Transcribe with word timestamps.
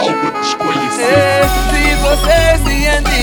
Algo 0.00 0.30
desconhecido. 0.38 1.48
Se 1.70 1.94
você 1.96 2.58
se 2.62 2.78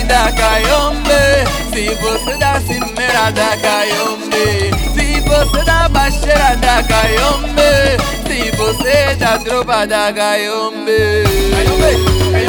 da 0.05 0.32
caiombe 0.32 1.46
Se 1.72 1.94
você 1.96 2.38
da 2.38 2.60
cimeira 2.62 3.32
da 3.32 3.58
caiombe 3.58 4.72
Se 4.94 5.20
você 5.22 5.64
da 5.64 5.90
baixeira 5.90 6.55
da 6.58 6.84
caiombe 6.84 7.98
Se 8.28 8.52
você 8.55 9.16
da 9.16 9.38
tropa 9.40 9.86
da 9.86 10.12
caiombe 10.14 11.23
Caiombe, 11.52 11.86
caiombe, 12.31 12.45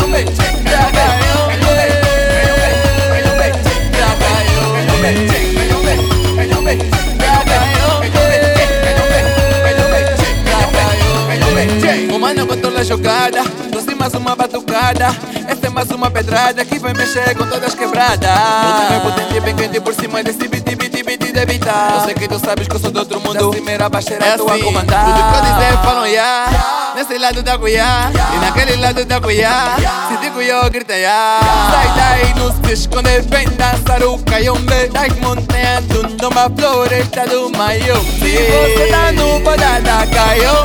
Mano, 12.77 12.81
botou 12.81 12.81
a 12.81 12.85
jogada, 12.85 13.43
trouxe 13.71 13.95
mais 13.95 14.13
uma 14.15 14.37
batucada. 14.37 15.07
Esta 15.49 15.67
é 15.67 15.71
mais 15.71 15.91
uma 15.91 16.11
pedrada 16.11 16.65
que 16.65 16.79
vai 16.79 16.93
mexer 16.93 17.35
com 17.37 17.47
todas 17.47 17.75
quebradas. 17.75 18.29
O 18.29 18.87
time 18.87 18.97
é 18.97 19.01
potente, 19.01 19.41
bem 19.41 19.57
quente 19.57 19.81
por 19.81 19.95
cima 19.95 20.23
desse 20.23 20.47
beat, 20.47 20.65
beat, 20.65 21.05
beat 21.05 21.33
de 21.33 21.39
evitar. 21.39 21.95
Eu 21.95 22.05
sei 22.05 22.15
que 22.15 22.29
tu 22.29 22.39
sabes 22.39 22.69
que 22.69 22.77
eu 22.77 22.81
sou 22.81 22.91
do 22.91 22.99
outro 23.01 23.21
mundo. 23.21 23.51
Da 23.51 23.57
cimeira 23.57 23.89
baixeira, 23.89 24.25
é 24.27 24.37
tu 24.37 24.49
a 24.49 24.59
comandar. 24.59 25.05
Tudo 25.07 25.17
que 25.17 25.37
eu 25.37 25.55
dizer 25.55 25.83
falam 25.83 26.07
ya. 26.07 26.77
Nesse 26.97 27.19
lado 27.19 27.43
da 27.43 27.59
cuiá 27.59 28.11
e 28.35 28.39
naquele 28.39 28.77
lado 28.77 29.05
da 29.05 29.21
cuiá 29.21 29.77
Se 30.09 30.17
digo 30.17 30.41
eu 30.41 30.71
grita 30.71 30.97
ya. 30.97 31.41
Sai 31.71 31.95
daí, 31.95 32.35
não 32.37 32.51
se 32.51 32.73
esconde, 32.73 33.21
vem 33.29 33.47
dançar 33.51 34.03
o 34.03 34.19
caiombe 34.21 34.89
Das 34.91 35.15
montanhas 35.19 35.85
numa 36.23 36.49
floresta 36.49 37.27
do 37.27 37.51
Maio 37.55 37.97
Se 38.19 38.33
você 38.33 38.89
tá 38.91 39.13
no 39.13 39.39
boda 39.41 39.79
da 39.83 40.07
caiombe 40.07 40.56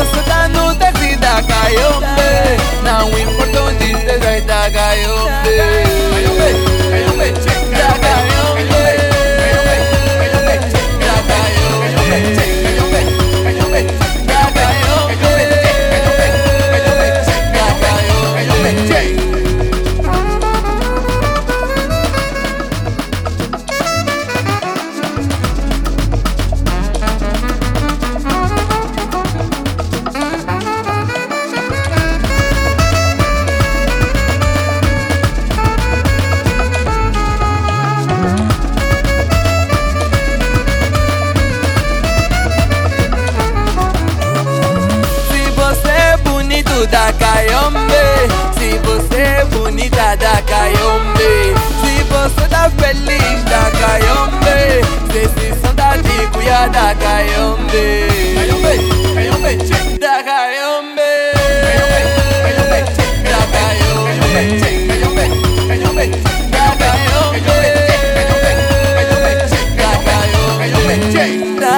Se 0.00 0.06
você 0.06 0.39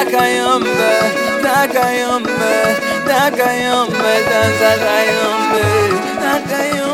Dagayombe, 0.03 0.95
Dagayombe, 1.45 2.55
Dagayombe, 3.07 4.15
Dagayombe, 4.59 5.63
Dagayombe. 6.19 6.92